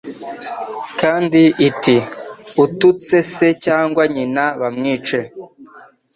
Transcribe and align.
Kandi 0.99 1.41
iti: 1.69 1.97
Ututse 2.63 3.17
se 3.33 3.47
cyangwa 3.65 4.03
nyina 4.15 4.43
bamwice. 4.61 5.19